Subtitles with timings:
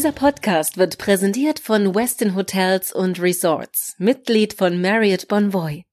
[0.00, 5.84] Dieser Podcast wird präsentiert von Westin Hotels und Resorts, Mitglied von Marriott Bonvoy.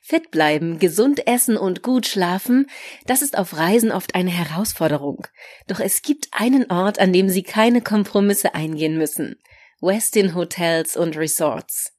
[0.00, 2.64] Fit bleiben, gesund essen und gut schlafen,
[3.04, 5.26] das ist auf Reisen oft eine Herausforderung.
[5.66, 9.36] Doch es gibt einen Ort, an dem Sie keine Kompromisse eingehen müssen.
[9.82, 11.92] Westin Hotels und Resorts.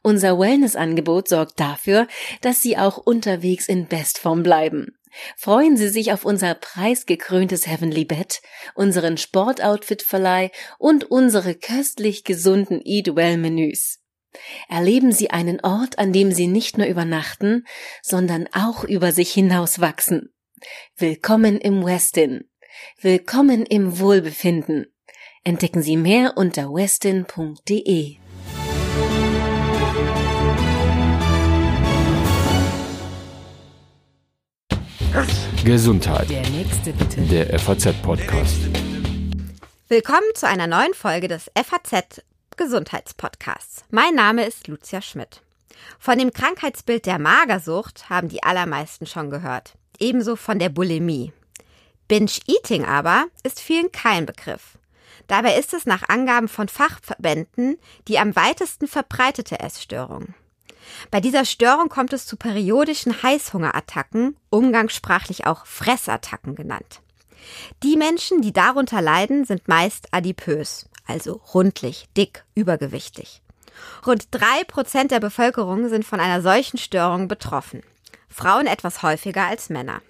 [0.00, 2.08] Unser Wellnessangebot sorgt dafür,
[2.40, 4.96] dass Sie auch unterwegs in Bestform bleiben.
[5.36, 8.40] Freuen Sie sich auf unser preisgekröntes Heavenly Bed,
[8.74, 14.00] unseren Sportoutfit-Verleih und unsere köstlich gesunden Eat Well Menüs.
[14.68, 17.64] Erleben Sie einen Ort, an dem Sie nicht nur übernachten,
[18.02, 20.34] sondern auch über sich hinaus wachsen.
[20.96, 22.48] Willkommen im Westin.
[23.00, 24.86] Willkommen im Wohlbefinden.
[25.44, 28.23] Entdecken Sie mehr unter westin.de.
[35.64, 36.28] Gesundheit.
[36.28, 37.20] Der nächste bitte.
[37.20, 38.56] Der FAZ-Podcast.
[39.86, 42.24] Willkommen zu einer neuen Folge des FAZ
[42.56, 43.84] Gesundheitspodcasts.
[43.90, 45.40] Mein Name ist Lucia Schmidt.
[46.00, 49.74] Von dem Krankheitsbild der Magersucht haben die allermeisten schon gehört.
[50.00, 51.32] Ebenso von der Bulimie.
[52.08, 54.78] Binge-Eating aber ist vielen kein Begriff.
[55.28, 60.34] Dabei ist es nach Angaben von Fachverbänden die am weitesten verbreitete Essstörung.
[61.10, 67.00] Bei dieser Störung kommt es zu periodischen Heißhungerattacken, umgangssprachlich auch Fressattacken genannt.
[67.82, 73.42] Die Menschen, die darunter leiden, sind meist adipös, also rundlich, dick, übergewichtig.
[74.06, 77.82] Rund drei Prozent der Bevölkerung sind von einer solchen Störung betroffen.
[78.28, 80.00] Frauen etwas häufiger als Männer.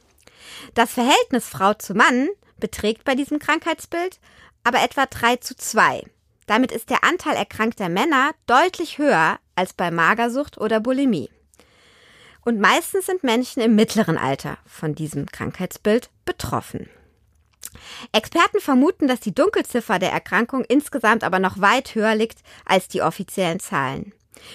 [0.75, 2.28] Das Verhältnis Frau zu Mann
[2.59, 4.19] beträgt bei diesem Krankheitsbild
[4.64, 6.03] aber etwa 3 zu 2.
[6.47, 11.30] Damit ist der Anteil erkrankter Männer deutlich höher als bei Magersucht oder Bulimie.
[12.44, 16.88] Und meistens sind Menschen im mittleren Alter von diesem Krankheitsbild betroffen.
[18.12, 23.02] Experten vermuten, dass die Dunkelziffer der Erkrankung insgesamt aber noch weit höher liegt als die
[23.02, 24.12] offiziellen Zahlen.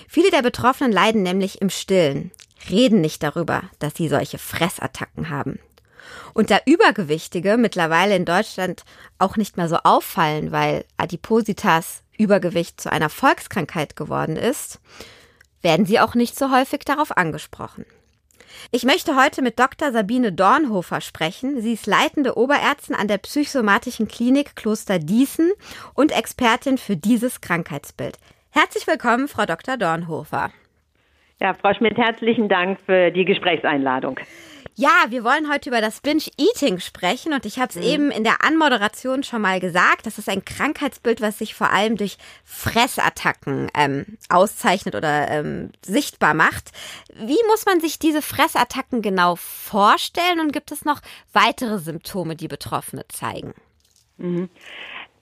[0.08, 2.32] Viele der Betroffenen leiden nämlich im Stillen,
[2.70, 5.60] reden nicht darüber, dass sie solche Fressattacken haben.
[6.34, 8.84] Und da Übergewichtige mittlerweile in Deutschland
[9.18, 14.80] auch nicht mehr so auffallen, weil Adipositas Übergewicht zu einer Volkskrankheit geworden ist,
[15.62, 17.86] werden sie auch nicht so häufig darauf angesprochen.
[18.72, 19.92] Ich möchte heute mit Dr.
[19.92, 21.62] Sabine Dornhofer sprechen.
[21.62, 25.52] Sie ist leitende Oberärztin an der psychosomatischen Klinik Kloster Diesen
[25.94, 28.18] und Expertin für dieses Krankheitsbild.
[28.52, 29.78] Herzlich willkommen, Frau Dr.
[29.78, 30.52] Dornhofer.
[31.40, 34.20] Ja, Frau Schmidt, herzlichen Dank für die Gesprächseinladung.
[34.76, 37.84] Ja, wir wollen heute über das Binge-Eating sprechen und ich habe es mhm.
[37.84, 40.06] eben in der Anmoderation schon mal gesagt.
[40.06, 46.34] Das ist ein Krankheitsbild, was sich vor allem durch Fressattacken ähm, auszeichnet oder ähm, sichtbar
[46.34, 46.72] macht.
[47.14, 51.02] Wie muss man sich diese Fressattacken genau vorstellen und gibt es noch
[51.34, 53.54] weitere Symptome, die Betroffene zeigen?
[54.18, 54.50] Mhm.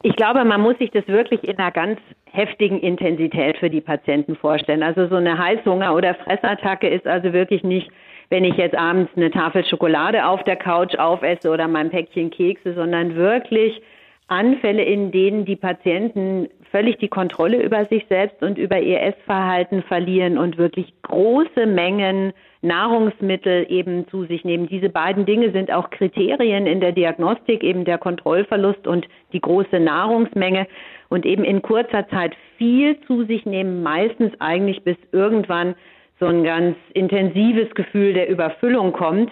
[0.03, 1.99] Ich glaube, man muss sich das wirklich in einer ganz
[2.31, 4.83] heftigen Intensität für die Patienten vorstellen.
[4.83, 7.89] Also so eine Heißhunger- oder Fressattacke ist also wirklich nicht
[8.29, 12.73] wenn ich jetzt abends eine Tafel Schokolade auf der Couch aufesse oder mein Päckchen Kekse,
[12.73, 13.81] sondern wirklich
[14.27, 19.83] Anfälle, in denen die Patienten völlig die Kontrolle über sich selbst und über ihr Essverhalten
[19.83, 24.67] verlieren und wirklich große Mengen Nahrungsmittel eben zu sich nehmen.
[24.67, 29.79] Diese beiden Dinge sind auch Kriterien in der Diagnostik, eben der Kontrollverlust und die große
[29.79, 30.67] Nahrungsmenge
[31.07, 35.75] und eben in kurzer Zeit viel zu sich nehmen, meistens eigentlich bis irgendwann
[36.19, 39.31] so ein ganz intensives Gefühl der Überfüllung kommt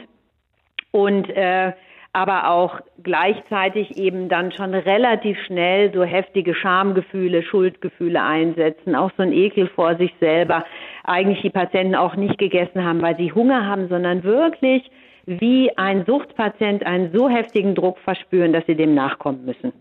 [0.91, 1.73] und äh,
[2.15, 9.23] aber auch gleichzeitig eben dann schon relativ schnell so heftige Schamgefühle, Schuldgefühle einsetzen, auch so
[9.23, 10.63] ein Ekel vor sich selber.
[11.03, 14.89] Eigentlich die Patienten auch nicht gegessen haben, weil sie Hunger haben, sondern wirklich
[15.25, 19.73] wie ein Suchtpatient einen so heftigen Druck verspüren, dass sie dem nachkommen müssen.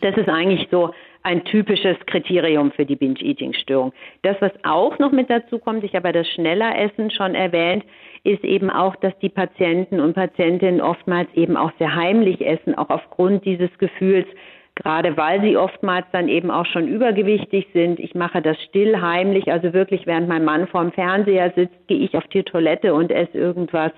[0.00, 0.92] Das ist eigentlich so
[1.24, 3.92] ein typisches Kriterium für die Binge-Eating-Störung.
[4.22, 7.82] Das, was auch noch mit dazu kommt, ich habe das schneller Essen schon erwähnt,
[8.24, 12.90] ist eben auch, dass die Patienten und Patientinnen oftmals eben auch sehr heimlich essen, auch
[12.90, 14.26] aufgrund dieses Gefühls,
[14.74, 18.00] gerade weil sie oftmals dann eben auch schon übergewichtig sind.
[18.00, 22.14] Ich mache das still, heimlich, also wirklich während mein Mann vorm Fernseher sitzt, gehe ich
[22.16, 23.92] auf die Toilette und esse irgendwas.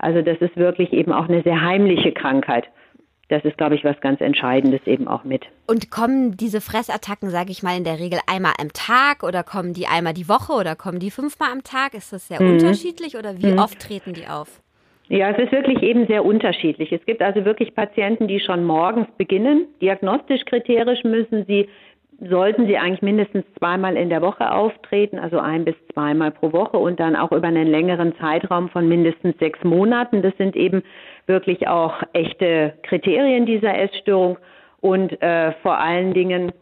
[0.00, 2.68] Also das ist wirklich eben auch eine sehr heimliche Krankheit
[3.32, 5.46] das ist, glaube ich, was ganz Entscheidendes eben auch mit.
[5.66, 9.72] Und kommen diese Fressattacken, sage ich mal, in der Regel einmal am Tag oder kommen
[9.72, 11.94] die einmal die Woche oder kommen die fünfmal am Tag?
[11.94, 12.52] Ist das sehr mhm.
[12.52, 13.58] unterschiedlich oder wie mhm.
[13.58, 14.60] oft treten die auf?
[15.08, 16.92] Ja, es ist wirklich eben sehr unterschiedlich.
[16.92, 19.66] Es gibt also wirklich Patienten, die schon morgens beginnen.
[19.80, 21.68] Diagnostisch kriterisch müssen sie
[22.28, 26.76] sollten sie eigentlich mindestens zweimal in der Woche auftreten, also ein bis zweimal pro Woche
[26.78, 30.22] und dann auch über einen längeren Zeitraum von mindestens sechs Monaten.
[30.22, 30.82] Das sind eben
[31.26, 34.38] wirklich auch echte Kriterien dieser Essstörung
[34.80, 36.52] und äh, vor allen Dingen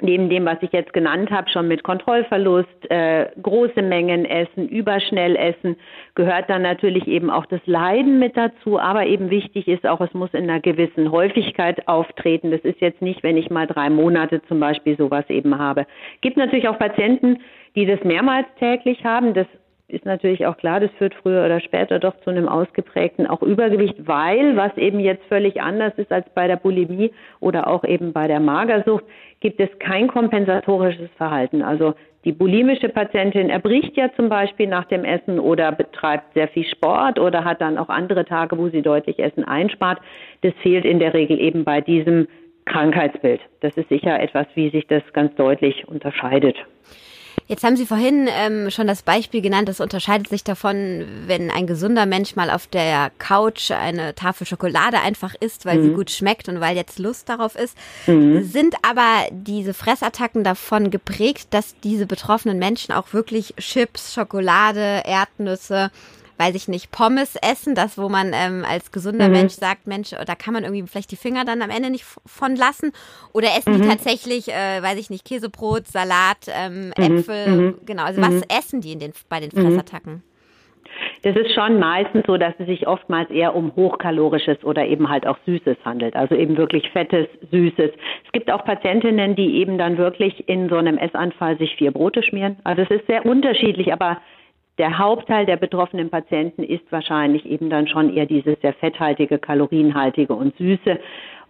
[0.00, 5.34] neben dem, was ich jetzt genannt habe, schon mit Kontrollverlust, äh, große Mengen essen, überschnell
[5.36, 5.76] essen,
[6.14, 8.78] gehört dann natürlich eben auch das Leiden mit dazu.
[8.78, 12.50] Aber eben wichtig ist auch, es muss in einer gewissen Häufigkeit auftreten.
[12.50, 15.86] Das ist jetzt nicht, wenn ich mal drei Monate zum Beispiel sowas eben habe.
[16.20, 17.38] Gibt natürlich auch Patienten,
[17.74, 19.34] die das mehrmals täglich haben.
[19.34, 19.46] Das
[19.88, 23.94] ist natürlich auch klar, das führt früher oder später doch zu einem ausgeprägten auch Übergewicht,
[24.06, 28.28] weil was eben jetzt völlig anders ist als bei der Bulimie oder auch eben bei
[28.28, 29.04] der Magersucht,
[29.40, 31.62] gibt es kein kompensatorisches Verhalten.
[31.62, 31.94] Also
[32.24, 37.18] die bulimische Patientin erbricht ja zum Beispiel nach dem Essen oder betreibt sehr viel Sport
[37.18, 40.00] oder hat dann auch andere Tage, wo sie deutlich Essen einspart.
[40.42, 42.28] Das fehlt in der Regel eben bei diesem
[42.66, 43.40] Krankheitsbild.
[43.60, 46.56] Das ist sicher etwas, wie sich das ganz deutlich unterscheidet.
[47.48, 51.66] Jetzt haben Sie vorhin ähm, schon das Beispiel genannt, das unterscheidet sich davon, wenn ein
[51.66, 55.82] gesunder Mensch mal auf der Couch eine Tafel Schokolade einfach isst, weil mhm.
[55.82, 57.74] sie gut schmeckt und weil jetzt Lust darauf ist.
[58.06, 58.44] Mhm.
[58.44, 65.90] Sind aber diese Fressattacken davon geprägt, dass diese betroffenen Menschen auch wirklich Chips, Schokolade, Erdnüsse,
[66.38, 69.34] weiß ich nicht, Pommes essen, das, wo man ähm, als gesunder mhm.
[69.34, 72.56] Mensch sagt, Mensch, da kann man irgendwie vielleicht die Finger dann am Ende nicht von
[72.56, 72.92] lassen.
[73.32, 73.82] Oder essen mhm.
[73.82, 77.18] die tatsächlich, äh, weiß ich nicht, Käsebrot, Salat, ähm, mhm.
[77.18, 77.74] Äpfel, mhm.
[77.84, 78.04] genau.
[78.04, 78.42] Also was mhm.
[78.48, 80.22] essen die in den, bei den Fressattacken?
[81.22, 85.26] Das ist schon meistens so, dass es sich oftmals eher um hochkalorisches oder eben halt
[85.26, 86.14] auch Süßes handelt.
[86.16, 87.90] Also eben wirklich fettes, Süßes.
[88.24, 92.22] Es gibt auch Patientinnen, die eben dann wirklich in so einem Essanfall sich vier Brote
[92.22, 92.56] schmieren.
[92.64, 94.18] Also es ist sehr unterschiedlich, aber
[94.78, 100.32] der Hauptteil der betroffenen Patienten ist wahrscheinlich eben dann schon eher dieses sehr fetthaltige, kalorienhaltige
[100.32, 100.98] und süße.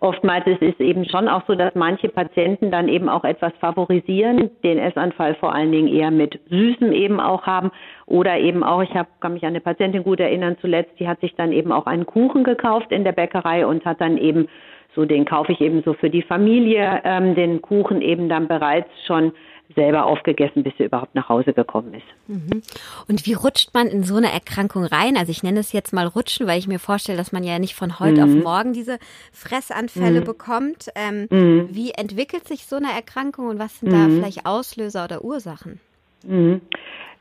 [0.01, 4.51] Oftmals ist es eben schon auch so, dass manche Patienten dann eben auch etwas favorisieren,
[4.63, 7.73] den Essanfall vor allen Dingen eher mit Süßem eben auch haben
[8.07, 11.21] oder eben auch, ich hab, kann mich an eine Patientin gut erinnern zuletzt, die hat
[11.21, 14.47] sich dann eben auch einen Kuchen gekauft in der Bäckerei und hat dann eben
[14.95, 18.89] so, den kaufe ich eben so für die Familie, ähm, den Kuchen eben dann bereits
[19.07, 19.33] schon
[19.75, 22.07] selber aufgegessen, bis sie überhaupt nach Hause gekommen ist.
[22.27, 22.63] Mhm.
[23.09, 25.17] Und wie rutscht man in so eine Erkrankung rein?
[25.17, 27.75] Also ich nenne es jetzt mal rutschen, weil ich mir vorstelle, dass man ja nicht
[27.75, 28.39] von heute mhm.
[28.39, 28.99] auf morgen diese
[29.33, 30.25] Fressanfälle mhm.
[30.25, 30.89] bekommt.
[30.95, 31.69] Ähm, mhm.
[31.71, 34.17] wie entwickelt sich so eine Erkrankung und was sind da mhm.
[34.17, 35.81] vielleicht Auslöser oder Ursachen?
[36.27, 36.61] Mhm.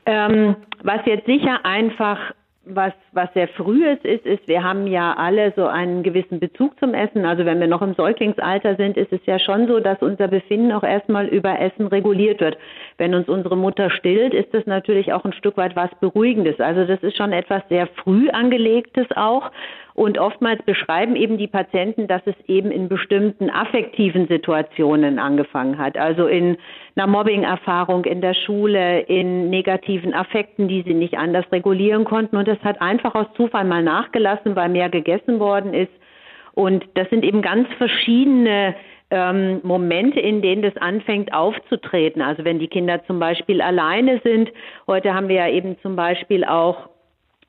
[0.06, 2.18] Ähm, was jetzt sicher einfach
[2.74, 6.94] was, was sehr frühes ist, ist, wir haben ja alle so einen gewissen Bezug zum
[6.94, 7.24] Essen.
[7.24, 10.72] Also wenn wir noch im Säuglingsalter sind, ist es ja schon so, dass unser Befinden
[10.72, 12.58] auch erstmal über Essen reguliert wird.
[12.98, 16.60] Wenn uns unsere Mutter stillt, ist das natürlich auch ein Stück weit was Beruhigendes.
[16.60, 19.50] Also das ist schon etwas sehr früh angelegtes auch.
[19.98, 25.98] Und oftmals beschreiben eben die Patienten, dass es eben in bestimmten affektiven Situationen angefangen hat.
[25.98, 26.56] Also in
[26.94, 32.36] einer Mobbing-Erfahrung in der Schule, in negativen Affekten, die sie nicht anders regulieren konnten.
[32.36, 35.90] Und das hat einfach aus Zufall mal nachgelassen, weil mehr gegessen worden ist.
[36.52, 38.76] Und das sind eben ganz verschiedene
[39.10, 42.22] ähm, Momente, in denen das anfängt aufzutreten.
[42.22, 44.52] Also wenn die Kinder zum Beispiel alleine sind.
[44.86, 46.88] Heute haben wir ja eben zum Beispiel auch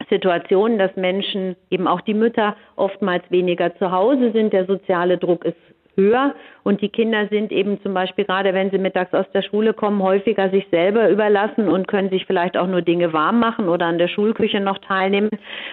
[0.09, 4.53] Situationen, dass Menschen, eben auch die Mütter, oftmals weniger zu Hause sind.
[4.53, 5.57] Der soziale Druck ist
[5.95, 6.33] höher
[6.69, 10.03] und die Kinder sind eben zum Beispiel gerade, wenn sie mittags aus der Schule kommen,
[10.03, 13.97] häufiger sich selber überlassen und können sich vielleicht auch nur Dinge warm machen oder an
[13.97, 15.31] der Schulküche noch teilnehmen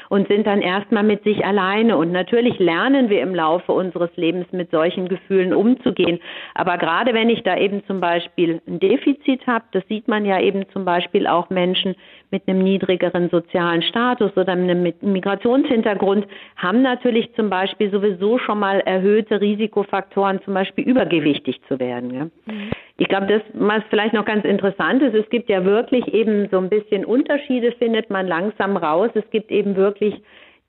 [0.08, 1.98] und sind dann erstmal mit sich alleine.
[1.98, 6.18] Und natürlich lernen wir im Laufe unseres Lebens mit solchen Gefühlen umzugehen.
[6.54, 10.40] Aber gerade wenn ich da eben zum Beispiel ein Defizit habe, das sieht man ja
[10.40, 11.94] eben zum Beispiel auch Menschen
[12.30, 18.80] mit einem niedrigeren sozialen Status oder einem Migrationshintergrund, haben natürlich zum Beispiel sowieso schon mal
[18.80, 22.14] erhöhte Risikofaktoren, zum Beispiel übergewichtig zu werden.
[22.14, 22.24] Ja.
[22.46, 22.70] Mhm.
[22.98, 26.58] Ich glaube, das, was vielleicht noch ganz interessant ist, es gibt ja wirklich eben so
[26.58, 29.10] ein bisschen Unterschiede, findet man langsam raus.
[29.14, 30.14] Es gibt eben wirklich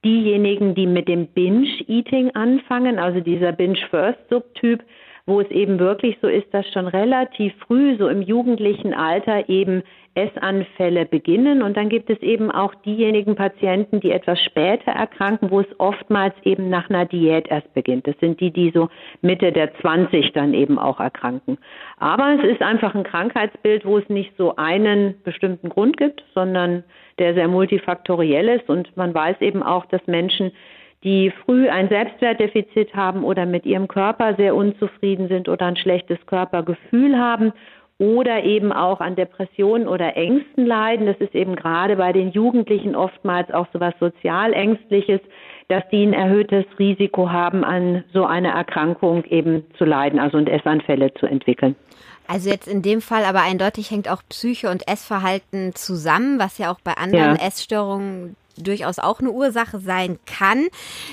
[0.04, 4.84] diejenigen, die mit dem Binge-Eating anfangen, also dieser Binge-First-Subtyp,
[5.26, 9.84] wo es eben wirklich so ist, dass schon relativ früh, so im jugendlichen Alter, eben
[10.18, 11.62] Essanfälle beginnen.
[11.62, 16.34] Und dann gibt es eben auch diejenigen Patienten, die etwas später erkranken, wo es oftmals
[16.44, 18.08] eben nach einer Diät erst beginnt.
[18.08, 18.90] Das sind die, die so
[19.22, 21.60] Mitte der 20 dann eben auch erkranken.
[21.98, 26.84] Aber es ist einfach ein Krankheitsbild, wo es nicht so einen bestimmten Grund gibt, sondern
[27.20, 28.70] der sehr multifaktoriell ist.
[28.70, 30.52] Und man weiß eben auch, dass Menschen,
[31.04, 36.18] die früh ein Selbstwertdefizit haben oder mit ihrem Körper sehr unzufrieden sind oder ein schlechtes
[36.26, 37.54] Körpergefühl haben
[38.00, 41.08] oder eben auch an Depressionen oder Ängsten leiden.
[41.08, 45.20] Das ist eben gerade bei den Jugendlichen oftmals auch so was sozialängstliches,
[45.68, 50.48] dass die ein erhöhtes Risiko haben, an so einer Erkrankung eben zu leiden, also und
[50.48, 51.76] Essanfälle zu entwickeln.
[52.28, 56.72] Also jetzt in dem Fall aber eindeutig hängt auch Psyche und Essverhalten zusammen, was ja
[56.72, 57.48] auch bei anderen ja.
[57.48, 60.68] Essstörungen durchaus auch eine Ursache sein kann.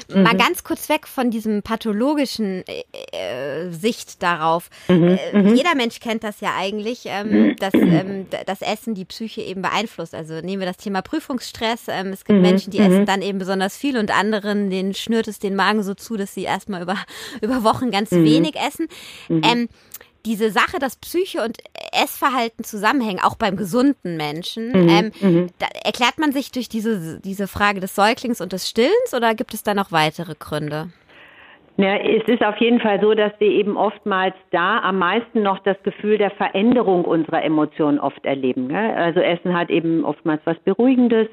[0.09, 0.23] Mhm.
[0.23, 4.71] Mal ganz kurz weg von diesem pathologischen äh, äh Sicht darauf.
[4.89, 5.19] Mhm.
[5.33, 5.55] Äh, mhm.
[5.55, 10.15] jeder Mensch kennt das ja eigentlich, ähm, dass ähm, das Essen die Psyche eben beeinflusst.
[10.15, 11.83] Also nehmen wir das Thema Prüfungsstress.
[11.89, 12.43] Ähm, es gibt mhm.
[12.43, 13.07] Menschen, die essen mhm.
[13.07, 16.43] dann eben besonders viel und anderen, denen schnürt es den Magen so zu, dass sie
[16.43, 16.97] erstmal über,
[17.41, 18.25] über Wochen ganz mhm.
[18.25, 18.89] wenig essen.
[19.29, 19.69] Ähm,
[20.27, 21.59] diese Sache, dass Psyche und
[21.93, 25.47] Essverhalten zusammenhängen, auch beim gesunden Menschen, mhm, ähm, mhm.
[25.85, 29.63] erklärt man sich durch diese, diese Frage des Säuglings und des Stillens oder gibt es
[29.63, 30.89] da noch weitere Gründe?
[31.77, 35.59] Ja, es ist auf jeden Fall so, dass wir eben oftmals da am meisten noch
[35.61, 38.69] das Gefühl der Veränderung unserer Emotionen oft erleben.
[38.69, 38.95] Gell?
[38.95, 41.27] Also Essen hat eben oftmals was Beruhigendes,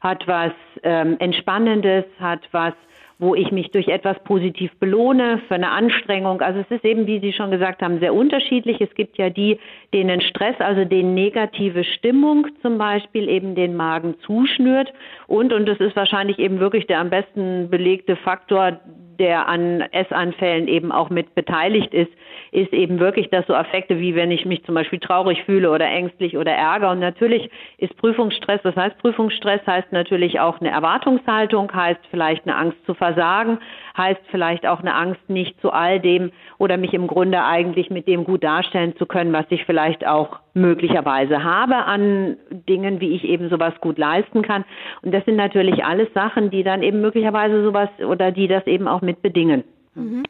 [0.00, 0.52] hat was
[0.84, 2.74] ähm, Entspannendes, hat was
[3.20, 6.40] wo ich mich durch etwas positiv belohne für eine Anstrengung.
[6.40, 8.80] Also es ist eben, wie Sie schon gesagt haben, sehr unterschiedlich.
[8.80, 9.58] Es gibt ja die,
[9.92, 14.92] denen Stress, also denen negative Stimmung zum Beispiel eben den Magen zuschnürt.
[15.26, 18.80] Und, und das ist wahrscheinlich eben wirklich der am besten belegte Faktor,
[19.20, 22.10] der an Essanfällen eben auch mit beteiligt ist,
[22.52, 25.86] ist eben wirklich, dass so Affekte wie wenn ich mich zum Beispiel traurig fühle oder
[25.86, 26.90] ängstlich oder ärger.
[26.90, 32.56] Und natürlich ist Prüfungsstress, das heißt Prüfungsstress heißt natürlich auch eine Erwartungshaltung, heißt vielleicht eine
[32.56, 33.58] Angst zu versagen,
[33.96, 38.08] heißt vielleicht auch eine Angst nicht zu all dem oder mich im Grunde eigentlich mit
[38.08, 43.24] dem gut darstellen zu können, was ich vielleicht auch möglicherweise habe an Dingen, wie ich
[43.24, 44.64] eben sowas gut leisten kann.
[45.02, 48.88] Und das sind natürlich alles Sachen, die dann eben möglicherweise sowas oder die das eben
[48.88, 49.64] auch mit bedingen.
[49.94, 50.24] Mhm.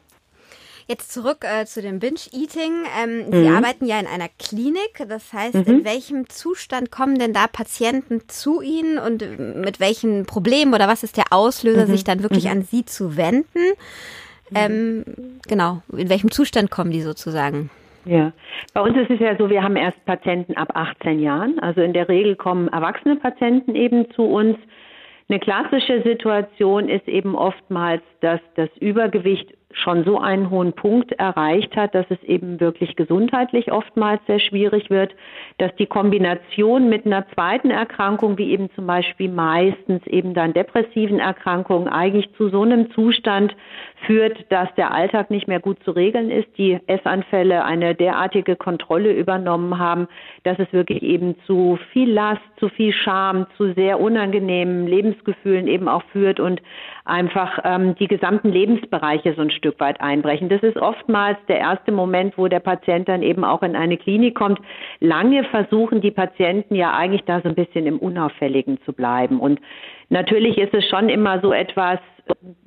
[0.87, 2.83] Jetzt zurück äh, zu dem Binge-Eating.
[3.01, 3.31] Ähm, mhm.
[3.31, 5.05] Sie arbeiten ja in einer Klinik.
[5.07, 5.63] Das heißt, mhm.
[5.65, 9.23] in welchem Zustand kommen denn da Patienten zu Ihnen und
[9.55, 11.91] mit welchen Problemen oder was ist der Auslöser, mhm.
[11.91, 12.51] sich dann wirklich mhm.
[12.51, 13.69] an Sie zu wenden?
[14.49, 14.55] Mhm.
[14.55, 15.05] Ähm,
[15.47, 17.69] genau, in welchem Zustand kommen die sozusagen?
[18.05, 18.31] Ja,
[18.73, 21.59] bei uns ist es ja so, wir haben erst Patienten ab 18 Jahren.
[21.59, 24.57] Also in der Regel kommen erwachsene Patienten eben zu uns.
[25.29, 31.75] Eine klassische Situation ist eben oftmals, dass das Übergewicht schon so einen hohen Punkt erreicht
[31.75, 35.13] hat, dass es eben wirklich gesundheitlich oftmals sehr schwierig wird,
[35.57, 41.19] dass die Kombination mit einer zweiten Erkrankung, wie eben zum Beispiel meistens eben dann depressiven
[41.19, 43.55] Erkrankungen, eigentlich zu so einem Zustand
[44.05, 49.13] führt, dass der Alltag nicht mehr gut zu regeln ist, die Essanfälle eine derartige Kontrolle
[49.13, 50.07] übernommen haben,
[50.43, 55.87] dass es wirklich eben zu viel Last, zu viel Scham, zu sehr unangenehmen Lebensgefühlen eben
[55.87, 56.61] auch führt und
[57.05, 60.49] einfach ähm, die gesamten Lebensbereiche so ein Stück weit einbrechen.
[60.49, 64.33] Das ist oftmals der erste Moment, wo der Patient dann eben auch in eine Klinik
[64.33, 64.59] kommt.
[64.99, 69.39] Lange versuchen die Patienten ja eigentlich da so ein bisschen im Unauffälligen zu bleiben.
[69.39, 69.61] Und
[70.09, 71.99] natürlich ist es schon immer so etwas,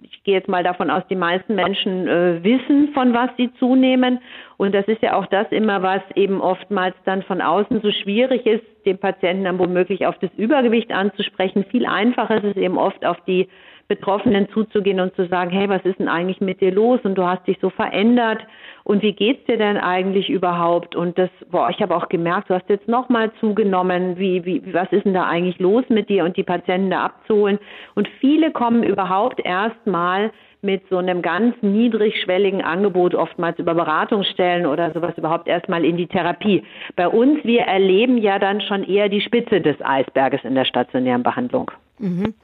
[0.02, 4.20] ich gehe jetzt mal davon aus, die meisten Menschen äh, wissen, von was sie zunehmen.
[4.56, 8.46] Und das ist ja auch das immer, was eben oftmals dann von außen so schwierig
[8.46, 11.64] ist, den Patienten dann womöglich auf das Übergewicht anzusprechen.
[11.70, 13.48] Viel einfacher ist es eben oft auf die
[13.88, 17.26] Betroffenen zuzugehen und zu sagen, hey, was ist denn eigentlich mit dir los und du
[17.26, 18.40] hast dich so verändert
[18.82, 20.96] und wie geht's dir denn eigentlich überhaupt?
[20.96, 24.90] Und das, boah, ich habe auch gemerkt, du hast jetzt nochmal zugenommen, wie, wie, was
[24.90, 27.58] ist denn da eigentlich los mit dir und die Patienten da abzuholen.
[27.94, 30.32] Und viele kommen überhaupt erstmal
[30.64, 36.06] mit so einem ganz niedrigschwelligen Angebot oftmals über Beratungsstellen oder sowas überhaupt erstmal in die
[36.06, 36.64] Therapie.
[36.97, 41.23] Bei uns, wir erleben ja dann schon eher die Spitze des Eisberges in der stationären
[41.23, 41.71] Behandlung.
[41.99, 42.35] Mhm.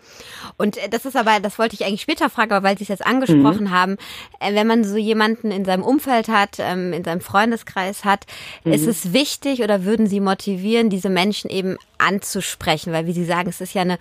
[0.59, 2.89] Und äh, das ist aber, das wollte ich eigentlich später fragen, aber weil Sie es
[2.89, 3.71] jetzt angesprochen mhm.
[3.71, 3.97] haben,
[4.39, 8.27] äh, wenn man so jemanden in seinem Umfeld hat, ähm, in seinem Freundeskreis hat,
[8.65, 8.73] mhm.
[8.73, 12.93] ist es wichtig oder würden Sie motivieren, diese Menschen eben anzusprechen?
[12.93, 13.99] Weil, wie Sie sagen, es ist ja eine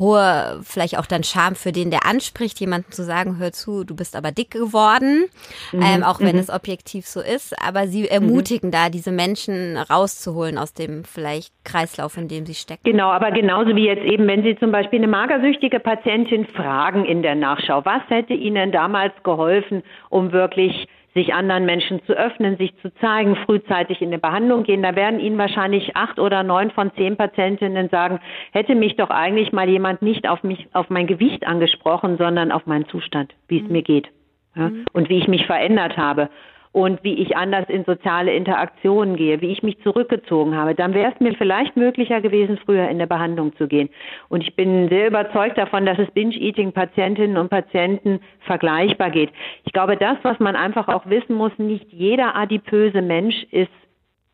[0.00, 3.94] hohe, vielleicht auch dann Scham für den, der anspricht, jemanden zu sagen, hör zu, du
[3.94, 5.26] bist aber dick geworden,
[5.72, 5.82] mhm.
[5.82, 6.40] ähm, auch wenn mhm.
[6.40, 7.54] es objektiv so ist.
[7.62, 8.72] Aber sie ermutigen mhm.
[8.72, 12.82] da, diese Menschen rauszuholen aus dem vielleicht Kreislauf, in dem sie stecken.
[12.82, 17.22] Genau, aber genauso wie jetzt eben, wenn Sie zum Beispiel eine magersüchtige Patientin fragen in
[17.22, 22.72] der Nachschau, was hätte Ihnen damals geholfen, um wirklich sich anderen Menschen zu öffnen, sich
[22.82, 24.82] zu zeigen, frühzeitig in eine Behandlung gehen.
[24.82, 28.20] Da werden Ihnen wahrscheinlich acht oder neun von zehn Patientinnen sagen,
[28.52, 32.66] hätte mich doch eigentlich mal jemand nicht auf mich, auf mein Gewicht angesprochen, sondern auf
[32.66, 33.72] meinen Zustand, wie es mhm.
[33.72, 34.08] mir geht.
[34.54, 34.84] Ja, mhm.
[34.92, 36.28] und wie ich mich verändert habe
[36.72, 41.12] und wie ich anders in soziale Interaktionen gehe, wie ich mich zurückgezogen habe, dann wäre
[41.12, 43.88] es mir vielleicht möglicher gewesen, früher in der Behandlung zu gehen.
[44.28, 49.30] Und ich bin sehr überzeugt davon, dass es Binge-Eating-Patientinnen und Patienten vergleichbar geht.
[49.64, 53.70] Ich glaube, das, was man einfach auch wissen muss, nicht jeder adipöse Mensch ist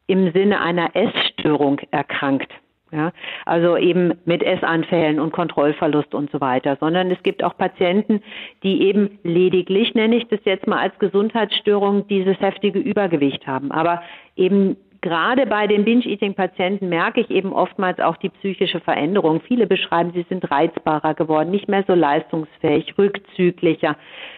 [0.06, 2.52] im Sinne einer Essstörung erkrankt.
[2.96, 3.12] Ja,
[3.44, 8.22] also eben mit Essanfällen und Kontrollverlust und so weiter, sondern es gibt auch Patienten,
[8.62, 14.00] die eben lediglich, nenne ich das jetzt mal als Gesundheitsstörung, dieses heftige Übergewicht haben, aber
[14.34, 19.40] eben gerade bei den Binge-Eating-Patienten merke ich eben oftmals auch die psychische Veränderung.
[19.40, 23.96] Viele beschreiben, sie sind reizbarer geworden, nicht mehr so leistungsfähig, rückzüglicher.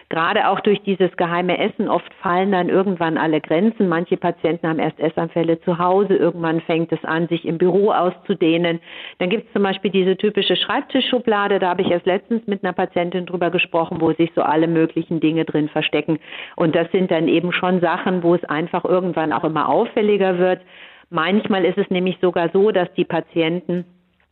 [0.09, 1.87] Gerade auch durch dieses geheime Essen.
[1.87, 3.87] Oft fallen dann irgendwann alle Grenzen.
[3.87, 6.15] Manche Patienten haben erst Essanfälle zu Hause.
[6.15, 8.79] Irgendwann fängt es an, sich im Büro auszudehnen.
[9.19, 11.59] Dann gibt es zum Beispiel diese typische Schreibtischschublade.
[11.59, 15.19] Da habe ich erst letztens mit einer Patientin drüber gesprochen, wo sich so alle möglichen
[15.19, 16.19] Dinge drin verstecken.
[16.55, 20.58] Und das sind dann eben schon Sachen, wo es einfach irgendwann auch immer auffälliger wird.
[21.09, 23.85] Manchmal ist es nämlich sogar so, dass die Patienten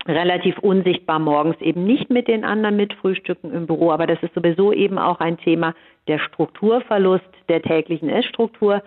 [0.07, 3.91] relativ unsichtbar morgens eben nicht mit den anderen mitfrühstücken im Büro.
[3.91, 5.73] Aber das ist sowieso eben auch ein Thema
[6.07, 8.81] der Strukturverlust der täglichen Essstruktur.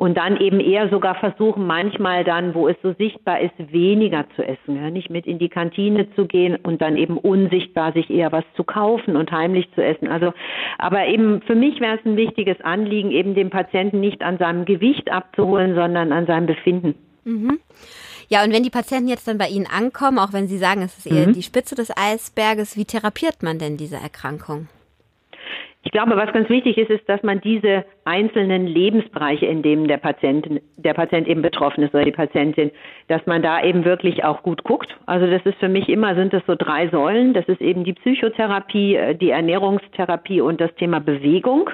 [0.00, 4.42] Und dann eben eher sogar versuchen, manchmal dann, wo es so sichtbar ist, weniger zu
[4.42, 4.76] essen.
[4.76, 4.88] Ja?
[4.88, 8.64] Nicht mit in die Kantine zu gehen und dann eben unsichtbar sich eher was zu
[8.64, 10.08] kaufen und heimlich zu essen.
[10.08, 10.32] Also,
[10.78, 14.64] aber eben für mich wäre es ein wichtiges Anliegen, eben den Patienten nicht an seinem
[14.64, 16.94] Gewicht abzuholen, sondern an seinem Befinden.
[17.24, 17.60] Mhm.
[18.30, 20.96] Ja, und wenn die Patienten jetzt dann bei Ihnen ankommen, auch wenn Sie sagen, es
[20.96, 21.34] ist eher mhm.
[21.34, 24.68] die Spitze des Eisberges, wie therapiert man denn diese Erkrankung?
[25.82, 29.96] Ich glaube, was ganz wichtig ist, ist, dass man diese einzelnen Lebensbereiche, in denen der
[29.96, 32.70] Patient, der Patient eben betroffen ist oder die Patientin,
[33.08, 34.94] dass man da eben wirklich auch gut guckt.
[35.06, 37.32] Also das ist für mich immer, sind das so drei Säulen.
[37.32, 41.70] Das ist eben die Psychotherapie, äh, die Ernährungstherapie und das Thema Bewegung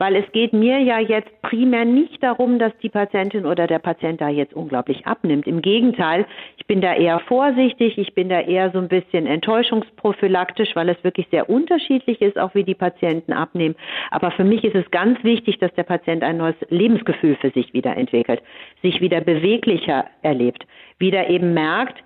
[0.00, 4.18] weil es geht mir ja jetzt primär nicht darum, dass die Patientin oder der Patient
[4.18, 5.46] da jetzt unglaublich abnimmt.
[5.46, 6.24] Im Gegenteil,
[6.56, 11.04] ich bin da eher vorsichtig, ich bin da eher so ein bisschen enttäuschungsprophylaktisch, weil es
[11.04, 13.76] wirklich sehr unterschiedlich ist, auch wie die Patienten abnehmen.
[14.10, 17.74] Aber für mich ist es ganz wichtig, dass der Patient ein neues Lebensgefühl für sich
[17.74, 18.40] wieder entwickelt,
[18.80, 20.66] sich wieder beweglicher erlebt,
[20.98, 22.02] wieder eben merkt,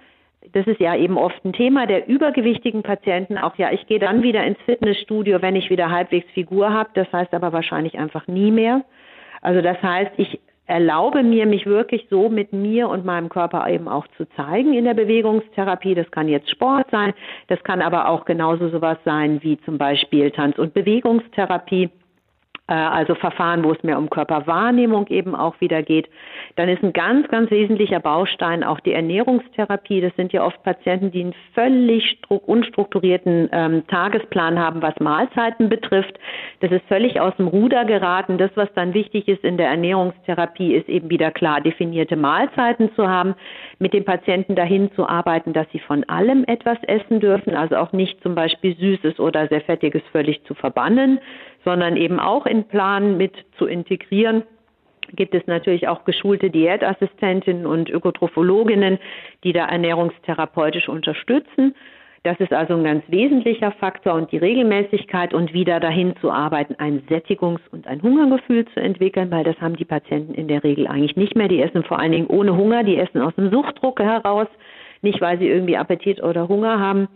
[0.53, 3.39] das ist ja eben oft ein Thema der übergewichtigen Patienten.
[3.39, 6.91] Auch ja, ich gehe dann wieder ins Fitnessstudio, wenn ich wieder halbwegs Figur habe.
[6.95, 8.83] Das heißt aber wahrscheinlich einfach nie mehr.
[9.41, 13.89] Also das heißt, ich erlaube mir, mich wirklich so mit mir und meinem Körper eben
[13.89, 15.95] auch zu zeigen in der Bewegungstherapie.
[15.95, 17.13] Das kann jetzt Sport sein,
[17.49, 21.91] das kann aber auch genauso sowas sein wie zum Beispiel Tanz- und Bewegungstherapie.
[22.67, 26.09] Äh, also Verfahren, wo es mehr um Körperwahrnehmung eben auch wieder geht.
[26.57, 30.01] Dann ist ein ganz, ganz wesentlicher Baustein auch die Ernährungstherapie.
[30.01, 36.19] Das sind ja oft Patienten, die einen völlig unstrukturierten ähm, Tagesplan haben, was Mahlzeiten betrifft.
[36.61, 38.39] Das ist völlig aus dem Ruder geraten.
[38.39, 43.07] Das, was dann wichtig ist in der Ernährungstherapie, ist eben wieder klar definierte Mahlzeiten zu
[43.07, 43.35] haben,
[43.79, 47.93] mit den Patienten dahin zu arbeiten, dass sie von allem etwas essen dürfen, also auch
[47.93, 51.19] nicht zum Beispiel Süßes oder sehr Fettiges völlig zu verbannen,
[51.65, 54.45] sondern eben auch in Plan mit zu integrieren
[55.13, 58.99] gibt es natürlich auch geschulte Diätassistentinnen und Ökotrophologinnen,
[59.45, 61.75] die da ernährungstherapeutisch unterstützen.
[62.23, 66.75] Das ist also ein ganz wesentlicher Faktor und die Regelmäßigkeit und wieder dahin zu arbeiten,
[66.79, 70.87] ein Sättigungs- und ein Hungergefühl zu entwickeln, weil das haben die Patienten in der Regel
[70.87, 71.49] eigentlich nicht mehr.
[71.49, 74.49] Die essen vor allen Dingen ohne Hunger, die essen aus dem Suchtdruck heraus,
[75.03, 77.09] nicht weil sie irgendwie Appetit oder Hunger haben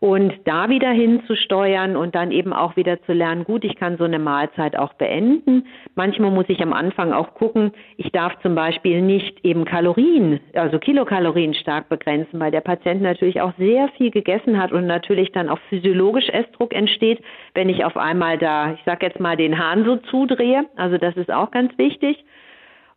[0.00, 4.04] und da wieder hinzusteuern und dann eben auch wieder zu lernen, gut, ich kann so
[4.04, 5.66] eine Mahlzeit auch beenden.
[5.94, 10.78] Manchmal muss ich am Anfang auch gucken, ich darf zum Beispiel nicht eben Kalorien, also
[10.78, 15.50] Kilokalorien stark begrenzen, weil der Patient natürlich auch sehr viel gegessen hat und natürlich dann
[15.50, 17.22] auch physiologisch Essdruck entsteht,
[17.54, 20.64] wenn ich auf einmal da, ich sag jetzt mal, den Hahn so zudrehe.
[20.76, 22.24] Also das ist auch ganz wichtig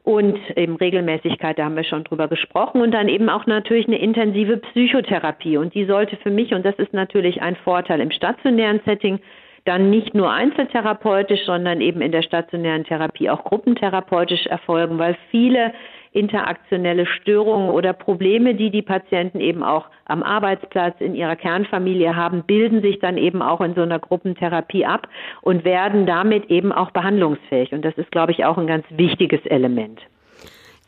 [0.04, 2.82] und eben Regelmäßigkeit, da haben wir schon drüber gesprochen.
[2.82, 5.58] Und dann eben auch natürlich eine intensive Psychotherapie.
[5.58, 9.20] Und die sollte für mich, und das ist natürlich ein Vorteil im stationären Setting,
[9.66, 15.74] dann nicht nur einzeltherapeutisch, sondern eben in der stationären Therapie auch gruppentherapeutisch erfolgen, weil viele
[16.14, 22.44] interaktionelle Störungen oder Probleme, die die Patienten eben auch am Arbeitsplatz in ihrer Kernfamilie haben,
[22.44, 25.08] bilden sich dann eben auch in so einer Gruppentherapie ab
[25.42, 27.74] und werden damit eben auch behandlungsfähig.
[27.74, 30.00] Und das ist, glaube ich, auch ein ganz wichtiges Element.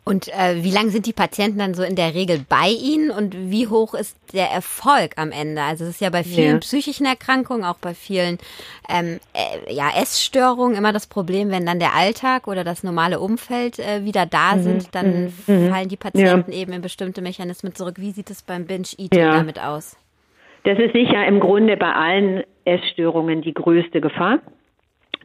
[0.08, 3.36] Und äh, wie lange sind die Patienten dann so in der Regel bei Ihnen und
[3.50, 5.64] wie hoch ist der Erfolg am Ende?
[5.64, 6.60] Also es ist ja bei vielen ja.
[6.60, 8.38] psychischen Erkrankungen, auch bei vielen
[8.88, 13.80] ähm, äh, ja, Essstörungen immer das Problem, wenn dann der Alltag oder das normale Umfeld
[13.80, 14.62] äh, wieder da mhm.
[14.62, 15.32] sind, dann mhm.
[15.48, 15.70] mhm.
[15.72, 16.60] fallen die Patienten ja.
[16.60, 17.96] eben in bestimmte Mechanismen zurück.
[17.98, 19.32] Wie sieht es beim Binge-Eating ja.
[19.32, 19.98] damit aus?
[20.66, 24.40] Das ist sicher im Grunde bei allen Essstörungen die größte Gefahr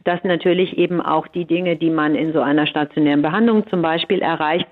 [0.03, 4.21] dass natürlich eben auch die Dinge, die man in so einer stationären Behandlung zum Beispiel
[4.21, 4.67] erreicht,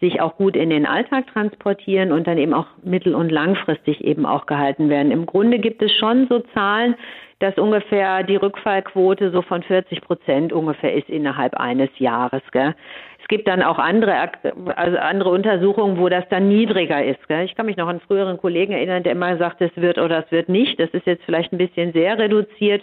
[0.00, 4.26] sich auch gut in den Alltag transportieren und dann eben auch mittel- und langfristig eben
[4.26, 5.12] auch gehalten werden.
[5.12, 6.94] Im Grunde gibt es schon so Zahlen,
[7.38, 12.42] dass ungefähr die Rückfallquote so von 40 Prozent ungefähr ist innerhalb eines Jahres.
[12.52, 12.74] Gell?
[13.20, 14.30] Es gibt dann auch andere,
[14.76, 17.26] also andere Untersuchungen, wo das dann niedriger ist.
[17.28, 17.44] Gell?
[17.44, 20.30] Ich kann mich noch an früheren Kollegen erinnern, der immer sagt, es wird oder es
[20.30, 20.78] wird nicht.
[20.78, 22.82] Das ist jetzt vielleicht ein bisschen sehr reduziert.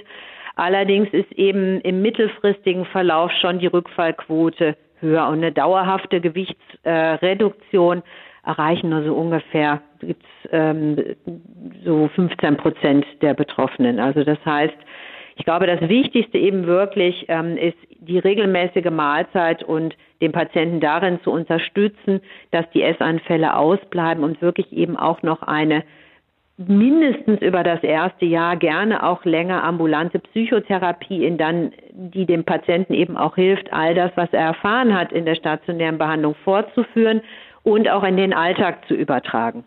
[0.56, 5.28] Allerdings ist eben im mittelfristigen Verlauf schon die Rückfallquote höher.
[5.28, 8.04] Und eine dauerhafte Gewichtsreduktion
[8.44, 10.98] erreichen nur so ungefähr, gibt's ähm,
[11.86, 14.00] so 15 Prozent der Betroffenen.
[14.00, 14.76] Also das heißt,
[15.36, 21.20] ich glaube, das Wichtigste eben wirklich ähm, ist die regelmäßige Mahlzeit und den Patienten darin
[21.24, 25.84] zu unterstützen, dass die Essanfälle ausbleiben und wirklich eben auch noch eine
[26.68, 32.94] mindestens über das erste Jahr gerne auch länger ambulante Psychotherapie in dann, die dem Patienten
[32.94, 37.22] eben auch hilft, all das, was er erfahren hat in der stationären Behandlung fortzuführen
[37.64, 39.64] und auch in den Alltag zu übertragen.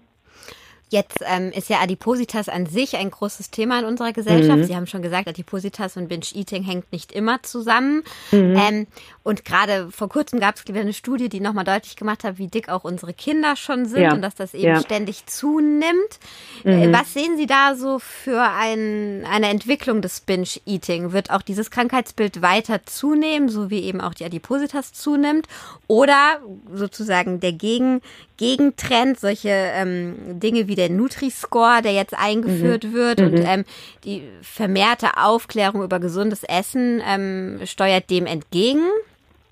[0.94, 4.60] Jetzt ähm, ist ja Adipositas an sich ein großes Thema in unserer Gesellschaft.
[4.60, 4.64] Mhm.
[4.64, 8.04] Sie haben schon gesagt, Adipositas und Binge-Eating hängt nicht immer zusammen.
[8.30, 8.56] Mhm.
[8.56, 8.86] Ähm,
[9.24, 12.68] und gerade vor kurzem gab es eine Studie, die nochmal deutlich gemacht hat, wie dick
[12.68, 14.12] auch unsere Kinder schon sind ja.
[14.12, 14.80] und dass das eben ja.
[14.80, 16.20] ständig zunimmt.
[16.64, 16.92] Äh, mhm.
[16.92, 21.10] Was sehen Sie da so für ein, eine Entwicklung des Binge-Eating?
[21.10, 25.48] Wird auch dieses Krankheitsbild weiter zunehmen, so wie eben auch die Adipositas zunimmt?
[25.88, 26.38] Oder
[26.72, 28.00] sozusagen der Gegen,
[28.36, 32.92] Gegentrend, solche ähm, Dinge wie der Nutri-Score, der jetzt eingeführt mhm.
[32.92, 33.26] wird mhm.
[33.26, 33.64] und ähm,
[34.04, 38.82] die vermehrte Aufklärung über gesundes Essen ähm, steuert dem entgegen?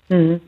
[0.09, 0.41] Mhm.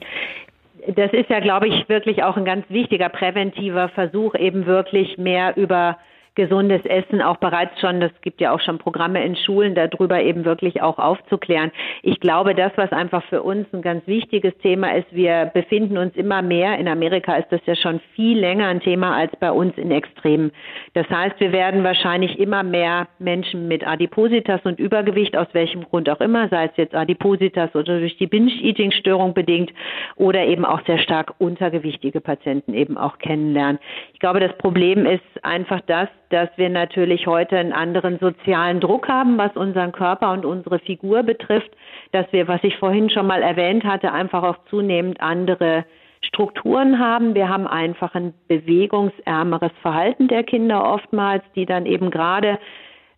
[0.95, 5.57] Das ist ja, glaube ich, wirklich auch ein ganz wichtiger präventiver Versuch, eben wirklich mehr
[5.57, 5.97] über
[6.35, 10.45] gesundes Essen auch bereits schon, das gibt ja auch schon Programme in Schulen, darüber eben
[10.45, 11.71] wirklich auch aufzuklären.
[12.03, 16.15] Ich glaube, das, was einfach für uns ein ganz wichtiges Thema ist, wir befinden uns
[16.15, 19.77] immer mehr, in Amerika ist das ja schon viel länger ein Thema als bei uns
[19.77, 20.51] in Extremen.
[20.93, 26.09] Das heißt, wir werden wahrscheinlich immer mehr Menschen mit Adipositas und Übergewicht, aus welchem Grund
[26.09, 29.71] auch immer, sei es jetzt Adipositas oder durch die Binge-Eating-Störung bedingt
[30.15, 33.79] oder eben auch sehr stark untergewichtige Patienten eben auch kennenlernen.
[34.13, 39.07] Ich glaube, das Problem ist einfach das, dass wir natürlich heute einen anderen sozialen Druck
[39.07, 41.71] haben, was unseren Körper und unsere Figur betrifft,
[42.11, 45.85] dass wir, was ich vorhin schon mal erwähnt hatte, einfach auch zunehmend andere
[46.21, 47.35] Strukturen haben.
[47.35, 52.59] Wir haben einfach ein bewegungsärmeres Verhalten der Kinder oftmals, die dann eben gerade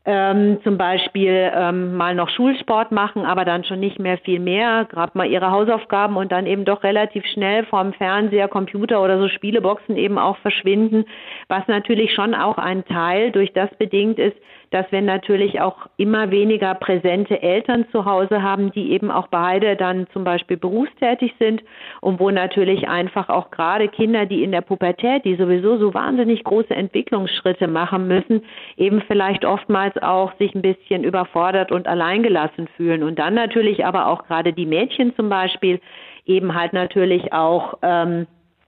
[0.07, 4.85] ähm, zum Beispiel ähm, mal noch Schulsport machen, aber dann schon nicht mehr viel mehr,
[4.89, 9.27] gerade mal ihre Hausaufgaben und dann eben doch relativ schnell vorm Fernseher, Computer oder so
[9.27, 11.03] Spieleboxen eben auch verschwinden,
[11.49, 14.37] was natürlich schon auch ein Teil durch das bedingt ist,
[14.71, 19.75] dass wir natürlich auch immer weniger präsente Eltern zu Hause haben, die eben auch beide
[19.75, 21.63] dann zum Beispiel berufstätig sind
[22.01, 26.43] und wo natürlich einfach auch gerade Kinder, die in der Pubertät, die sowieso so wahnsinnig
[26.43, 28.43] große Entwicklungsschritte machen müssen,
[28.75, 33.03] eben vielleicht oftmals auch sich ein bisschen überfordert und alleingelassen fühlen.
[33.03, 35.79] Und dann natürlich aber auch gerade die Mädchen zum Beispiel
[36.25, 38.27] eben halt natürlich auch, ähm,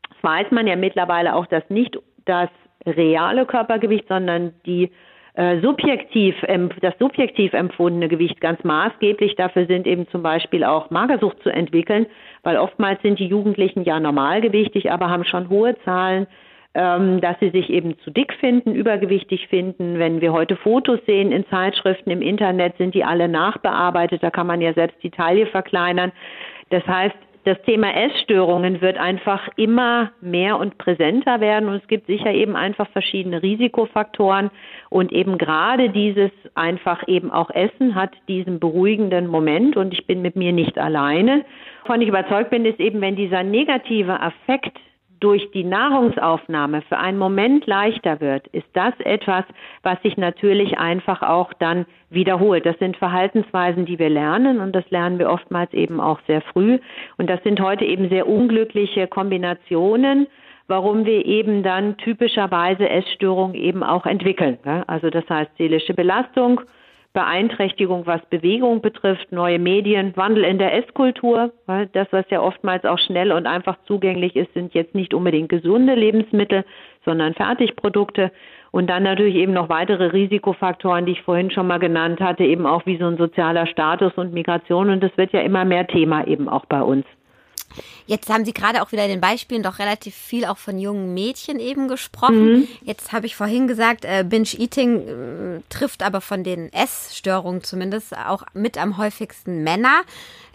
[0.09, 2.49] das weiß man ja mittlerweile auch, dass nicht das
[2.85, 4.91] reale Körpergewicht, sondern die
[5.61, 6.35] subjektiv,
[6.81, 12.07] das subjektiv empfundene Gewicht ganz maßgeblich dafür sind eben zum Beispiel auch Magersucht zu entwickeln,
[12.43, 16.27] weil oftmals sind die Jugendlichen ja normalgewichtig, aber haben schon hohe Zahlen,
[16.75, 19.97] ähm, dass sie sich eben zu dick finden, übergewichtig finden.
[19.97, 24.21] Wenn wir heute Fotos sehen in Zeitschriften im Internet, sind die alle nachbearbeitet.
[24.21, 26.11] Da kann man ja selbst die Taille verkleinern.
[26.69, 27.15] Das heißt,
[27.49, 31.67] das Thema Essstörungen wird einfach immer mehr und präsenter werden.
[31.67, 34.51] Und es gibt sicher eben einfach verschiedene Risikofaktoren.
[34.89, 39.77] Und eben gerade dieses einfach eben auch Essen hat diesen beruhigenden Moment.
[39.77, 41.43] Und ich bin mit mir nicht alleine.
[41.83, 44.77] Wovon ich überzeugt bin, ist eben, wenn dieser negative Affekt
[45.19, 49.43] durch die Nahrungsaufnahme für einen Moment leichter wird, ist das etwas,
[49.83, 52.65] was sich natürlich einfach auch dann wiederholt.
[52.65, 56.79] Das sind Verhaltensweisen, die wir lernen und das lernen wir oftmals eben auch sehr früh.
[57.17, 60.27] Und das sind heute eben sehr unglückliche Kombinationen,
[60.67, 64.57] warum wir eben dann typischerweise Essstörungen eben auch entwickeln.
[64.87, 66.61] Also das heißt seelische Belastung,
[67.13, 71.51] Beeinträchtigung, was Bewegung betrifft, neue Medien, Wandel in der Esskultur.
[71.65, 75.49] Weil das, was ja oftmals auch schnell und einfach zugänglich ist, sind jetzt nicht unbedingt
[75.49, 76.65] gesunde Lebensmittel,
[77.05, 78.31] sondern Fertigprodukte.
[78.71, 82.67] Und dann natürlich eben noch weitere Risikofaktoren, die ich vorhin schon mal genannt hatte, eben
[82.67, 84.91] auch wie so ein sozialer Status und Migration.
[84.91, 87.05] Und das wird ja immer mehr Thema eben auch bei uns.
[88.05, 91.13] Jetzt haben Sie gerade auch wieder in den Beispielen doch relativ viel auch von jungen
[91.13, 92.51] Mädchen eben gesprochen.
[92.51, 92.67] Mhm.
[92.83, 98.43] Jetzt habe ich vorhin gesagt, äh, Binge-Eating äh, trifft aber von den Essstörungen zumindest auch
[98.53, 100.01] mit am häufigsten Männer.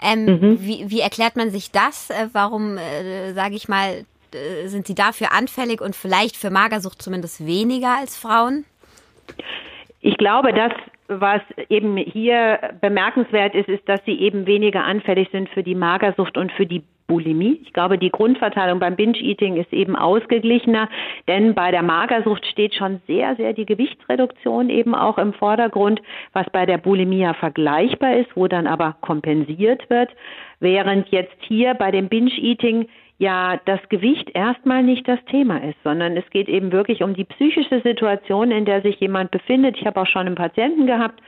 [0.03, 0.61] Ähm, mhm.
[0.61, 2.11] wie, wie erklärt man sich das?
[2.11, 7.01] Äh, warum, äh, sage ich mal, äh, sind sie dafür anfällig und vielleicht für Magersucht
[7.01, 8.65] zumindest weniger als Frauen?
[10.01, 10.73] Ich glaube, dass
[11.09, 16.37] was eben hier bemerkenswert ist, ist, dass sie eben weniger anfällig sind für die Magersucht
[16.37, 17.61] und für die Bulimie.
[17.63, 20.89] Ich glaube, die Grundverteilung beim Binge-Eating ist eben ausgeglichener,
[21.29, 26.01] denn bei der Magersucht steht schon sehr, sehr die Gewichtsreduktion eben auch im Vordergrund,
[26.33, 30.11] was bei der Bulimie ja vergleichbar ist, wo dann aber kompensiert wird,
[30.61, 32.89] während jetzt hier bei dem Binge-Eating
[33.19, 37.25] ja das Gewicht erstmal nicht das Thema ist, sondern es geht eben wirklich um die
[37.25, 39.77] psychische Situation, in der sich jemand befindet.
[39.79, 41.21] Ich habe auch schon einen Patienten gehabt,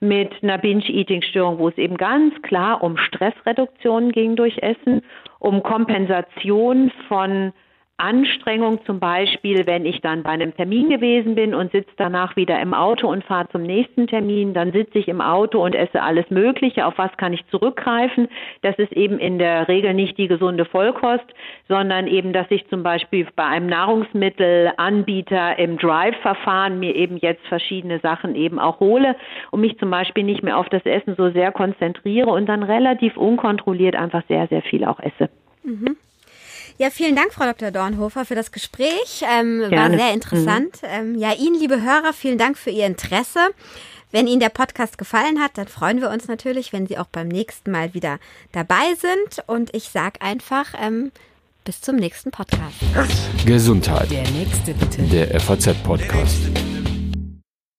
[0.00, 5.02] mit einer Binge-Eating-Störung, wo es eben ganz klar um Stressreduktion ging durch Essen,
[5.38, 7.52] um Kompensation von
[7.96, 12.60] Anstrengung zum Beispiel, wenn ich dann bei einem Termin gewesen bin und sitze danach wieder
[12.60, 16.28] im Auto und fahre zum nächsten Termin, dann sitze ich im Auto und esse alles
[16.28, 16.86] Mögliche.
[16.86, 18.26] Auf was kann ich zurückgreifen?
[18.62, 21.24] Das ist eben in der Regel nicht die gesunde Vollkost,
[21.68, 28.00] sondern eben, dass ich zum Beispiel bei einem Nahrungsmittelanbieter im Drive-Verfahren mir eben jetzt verschiedene
[28.00, 29.14] Sachen eben auch hole
[29.52, 33.16] und mich zum Beispiel nicht mehr auf das Essen so sehr konzentriere und dann relativ
[33.16, 35.30] unkontrolliert einfach sehr, sehr viel auch esse.
[35.62, 35.96] Mhm.
[36.76, 37.70] Ja, vielen Dank, Frau Dr.
[37.70, 39.24] Dornhofer, für das Gespräch.
[39.30, 40.82] Ähm, war sehr interessant.
[40.82, 40.88] Mhm.
[40.88, 43.38] Ähm, ja, Ihnen, liebe Hörer, vielen Dank für Ihr Interesse.
[44.10, 47.28] Wenn Ihnen der Podcast gefallen hat, dann freuen wir uns natürlich, wenn Sie auch beim
[47.28, 48.18] nächsten Mal wieder
[48.52, 49.44] dabei sind.
[49.48, 51.12] Und ich sage einfach, ähm,
[51.64, 52.76] bis zum nächsten Podcast.
[53.46, 54.10] Gesundheit.
[54.10, 55.02] Der nächste bitte.
[55.02, 56.73] Der FAZ-Podcast.